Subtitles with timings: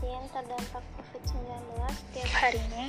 [0.00, 2.88] pasien terdampak COVID-19 setiap harinya,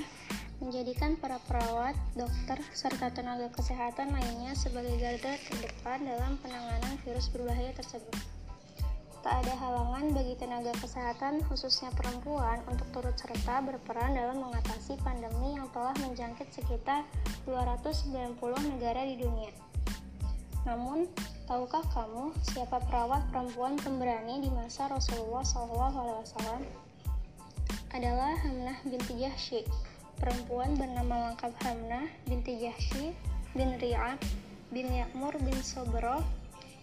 [0.64, 7.76] menjadikan para perawat, dokter, serta tenaga kesehatan lainnya sebagai garda terdepan dalam penanganan virus berbahaya
[7.76, 8.16] tersebut.
[9.28, 15.60] Tak ada halangan bagi tenaga kesehatan, khususnya perempuan, untuk turut serta berperan dalam mengatasi pandemi
[15.60, 17.04] yang telah menjangkit sekitar
[17.44, 18.40] 290
[18.72, 19.52] negara di dunia.
[20.64, 21.12] Namun,
[21.44, 26.91] tahukah kamu siapa perawat perempuan pemberani di masa Rasulullah SAW?
[27.92, 29.68] Adalah Hamnah binti Jahsy,
[30.16, 33.12] perempuan bernama lengkap Hamnah binti Jahsy
[33.52, 34.16] bin Ri'ab
[34.72, 36.24] bin Ya'mur bin Sobro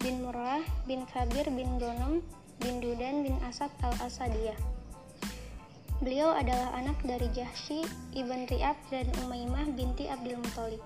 [0.05, 2.21] bin Murrah bin Kabir bin Gonom
[2.61, 4.53] bin Dudan bin Asad al-Asadiyah.
[6.05, 7.81] Beliau adalah anak dari Jahsy
[8.13, 10.85] ibn Ri'ab dan Umaymah binti Abdul Muthalib.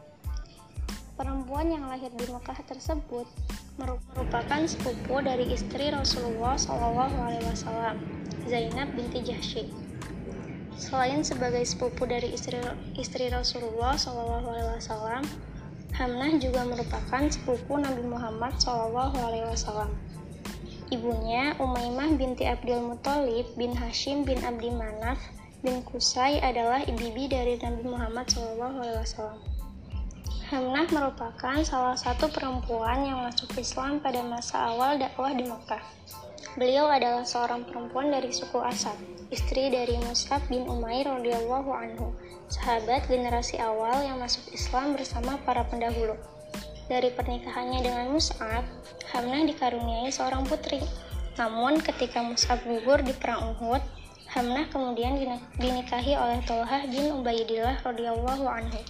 [1.19, 3.27] Perempuan yang lahir di Mekah tersebut
[3.75, 7.11] merupakan sepupu dari istri Rasulullah SAW,
[8.47, 9.82] Zainab binti Jahsy.
[10.77, 12.57] Selain sebagai sepupu dari istri,
[12.97, 15.21] istri Rasulullah SAW,
[15.93, 19.93] Hamnah juga merupakan sepupu Nabi Muhammad SAW.
[20.89, 25.21] Ibunya, Umaymah binti Abdul Muthalib bin Hashim bin Abdi Manaf
[25.61, 29.37] bin Kusai adalah ibibi dari Nabi Muhammad SAW.
[30.53, 35.81] Hamnah merupakan salah satu perempuan yang masuk Islam pada masa awal dakwah di Mekah.
[36.53, 38.93] Beliau adalah seorang perempuan dari suku Asad,
[39.33, 42.13] istri dari Mus'ab bin Umair radhiyallahu anhu,
[42.53, 46.13] sahabat generasi awal yang masuk Islam bersama para pendahulu.
[46.85, 48.61] Dari pernikahannya dengan Mus'ab,
[49.09, 50.85] Hamnah dikaruniai seorang putri.
[51.41, 53.81] Namun ketika Mus'ab gugur di perang Uhud,
[54.37, 55.17] Hamnah kemudian
[55.57, 58.81] dinikahi oleh Tolhah bin Ubaidillah radhiyallahu anhu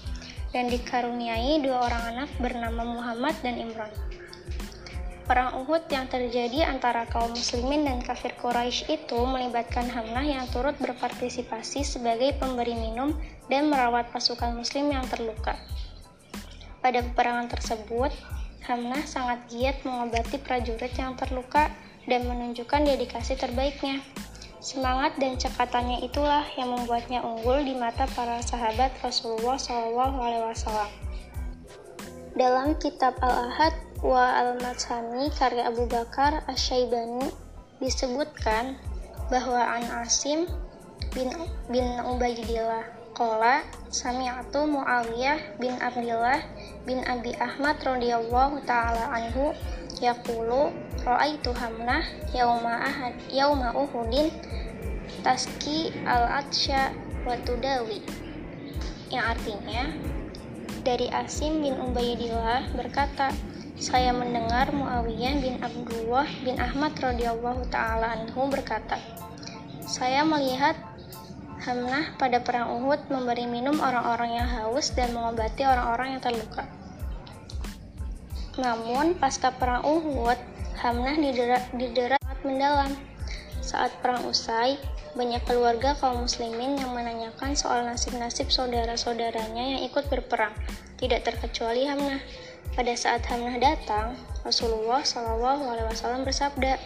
[0.51, 3.91] dan dikaruniai dua orang anak bernama Muhammad dan Imran.
[5.23, 10.75] Perang Uhud yang terjadi antara kaum muslimin dan kafir Quraisy itu melibatkan Hamnah yang turut
[10.83, 13.15] berpartisipasi sebagai pemberi minum
[13.47, 15.55] dan merawat pasukan muslim yang terluka.
[16.83, 18.11] Pada peperangan tersebut,
[18.67, 21.71] Hamnah sangat giat mengobati prajurit yang terluka
[22.03, 24.03] dan menunjukkan dedikasi terbaiknya.
[24.59, 30.91] Semangat dan cekatannya itulah yang membuatnya unggul di mata para sahabat Rasulullah SAW.
[32.35, 37.23] Dalam kitab Al-Ahad wa Al-Matsani karya Abu Bakar Asyaibani
[37.79, 38.75] disebutkan
[39.31, 40.43] bahwa An Asim
[41.15, 41.31] bin,
[41.71, 42.83] bin Ubaidillah
[43.15, 46.43] Kola sami'atu Muawiyah bin Abdullah
[46.83, 49.55] bin Abi Ahmad radhiyallahu taala anhu
[50.03, 50.75] yaqulu
[51.07, 52.03] ra'aitu hamnah
[52.35, 54.27] yauma ahad yauma uhudin
[55.23, 56.91] taski al-atsya
[57.23, 58.03] wa tudawi.
[59.07, 59.83] Yang artinya
[60.83, 63.31] dari Asim bin Ubaidillah berkata
[63.83, 68.95] saya mendengar Muawiyah bin Abdullah bin Ahmad radhiyallahu taala anhu berkata
[69.83, 70.79] saya melihat
[71.67, 76.67] Hamnah pada perang Uhud memberi minum orang-orang yang haus dan mengobati orang-orang yang terluka.
[78.59, 80.35] Namun, pasca perang Uhud,
[80.83, 82.91] Hamnah didera, didera mendalam.
[83.63, 84.75] Saat perang usai,
[85.15, 90.51] banyak keluarga kaum muslimin yang menanyakan soal nasib-nasib saudara-saudaranya yang ikut berperang,
[90.99, 92.19] tidak terkecuali Hamnah.
[92.73, 96.81] Pada saat Hamnah datang, Rasulullah SAW bersabda,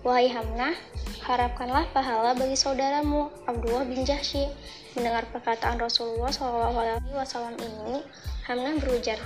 [0.00, 0.72] Wahai Hamnah,
[1.20, 4.48] harapkanlah pahala bagi saudaramu, Abdullah bin Jahsy.
[4.96, 8.00] Mendengar perkataan Rasulullah SAW ini,
[8.48, 9.20] Hamnah berujar,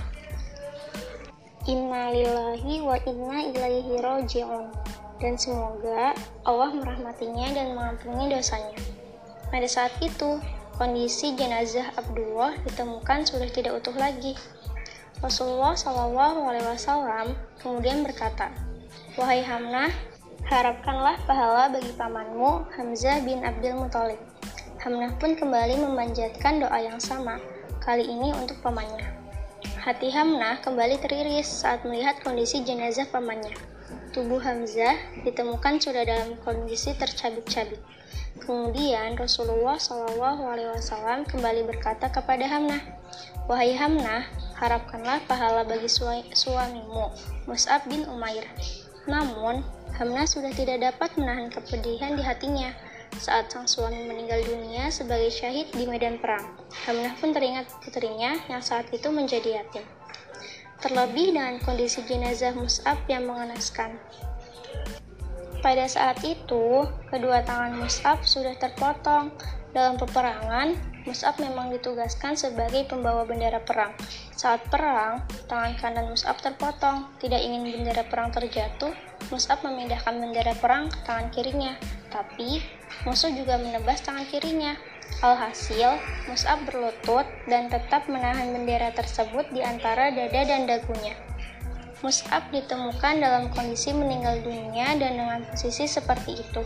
[1.71, 4.67] Inna lillahi wa inna ilaihi roji'un
[5.23, 6.11] dan semoga
[6.43, 8.75] Allah merahmatinya dan mengampuni dosanya.
[9.47, 10.43] Pada saat itu,
[10.75, 14.35] kondisi jenazah Abdullah ditemukan sudah tidak utuh lagi.
[15.23, 17.31] Rasulullah SAW
[17.63, 18.51] kemudian berkata,
[19.15, 19.87] Wahai Hamnah,
[20.51, 24.19] harapkanlah pahala bagi pamanmu Hamzah bin Abdul Muthalib.
[24.83, 27.39] Hamnah pun kembali memanjatkan doa yang sama,
[27.79, 29.15] kali ini untuk pamannya.
[29.79, 33.55] Hati Hamnah kembali teriris saat melihat kondisi jenazah pamannya.
[34.11, 37.79] Tubuh Hamzah ditemukan sudah dalam kondisi tercabik-cabik.
[38.43, 42.83] Kemudian Rasulullah SAW kembali berkata kepada Hamnah,
[43.47, 44.23] Wahai Hamnah,
[44.63, 45.91] harapkanlah pahala bagi
[46.31, 47.11] suamimu,
[47.51, 48.47] Mus'ab bin Umair.
[49.11, 49.59] Namun,
[49.99, 52.71] Hamnah sudah tidak dapat menahan kepedihan di hatinya
[53.19, 56.55] saat sang suami meninggal dunia sebagai syahid di medan perang.
[56.87, 59.85] Hamnah pun teringat putrinya yang saat itu menjadi yatim.
[60.81, 63.99] Terlebih dengan kondisi jenazah Mus'ab yang mengenaskan.
[65.61, 69.31] Pada saat itu, kedua tangan Mus'ab sudah terpotong.
[69.71, 73.95] Dalam peperangan, Mus'ab memang ditugaskan sebagai pembawa bendera perang.
[74.33, 77.05] Saat perang, tangan kanan Mus'ab terpotong.
[77.21, 78.89] Tidak ingin bendera perang terjatuh,
[79.29, 81.77] Mus'ab memindahkan bendera perang ke tangan kirinya.
[82.09, 82.61] Tapi,
[83.05, 84.73] musuh juga menebas tangan kirinya.
[85.21, 91.13] Alhasil, Mus'ab berlutut dan tetap menahan bendera tersebut di antara dada dan dagunya.
[92.01, 96.65] Mus'ab ditemukan dalam kondisi meninggal dunia dan dengan posisi seperti itu.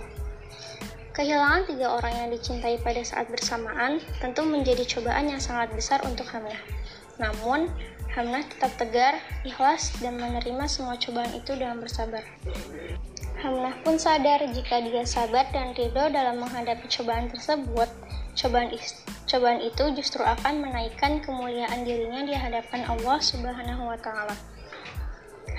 [1.14, 6.26] Kehilangan tiga orang yang dicintai pada saat bersamaan tentu menjadi cobaan yang sangat besar untuk
[6.30, 6.62] Hamnah.
[7.18, 7.70] Namun,
[8.18, 12.26] Hamnah tetap tegar, ikhlas, dan menerima semua cobaan itu dengan bersabar.
[13.46, 17.86] Hamnah pun sadar jika dia sabar dan ridho dalam menghadapi cobaan tersebut,
[18.34, 18.74] cobaan,
[19.30, 24.34] cobaan itu justru akan menaikkan kemuliaan dirinya di hadapan Allah Subhanahu wa Ta'ala.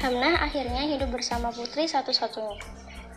[0.03, 2.59] Hamnah akhirnya hidup bersama putri satu-satunya.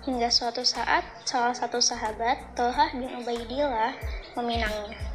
[0.06, 3.98] Hingga suatu saat, salah satu sahabat, Tolhah bin Ubaidillah,
[4.38, 5.11] meminangnya.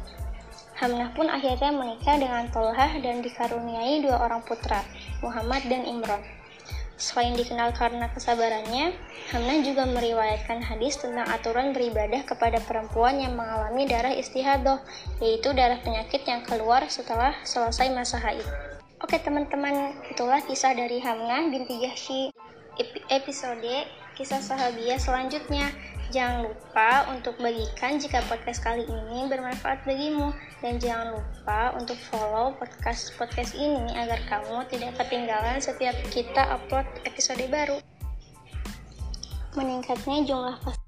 [0.77, 4.85] Hamnah pun akhirnya menikah dengan Tolhah dan dikaruniai dua orang putra,
[5.25, 6.21] Muhammad dan Imran.
[6.97, 8.93] Selain dikenal karena kesabarannya,
[9.33, 14.77] Hamnah juga meriwayatkan hadis tentang aturan beribadah kepada perempuan yang mengalami darah istihadoh,
[15.21, 18.45] yaitu darah penyakit yang keluar setelah selesai masa haid.
[18.97, 22.33] Oke teman-teman, itulah kisah dari Hamnah binti Jahsy.
[23.09, 23.85] Episode
[24.17, 25.69] kisah sahabiah selanjutnya.
[26.07, 30.31] Jangan lupa untuk bagikan jika podcast kali ini bermanfaat bagimu
[30.63, 36.87] dan jangan lupa untuk follow podcast podcast ini agar kamu tidak ketinggalan setiap kita upload
[37.03, 37.83] episode baru.
[39.59, 40.86] Meningkatnya jumlah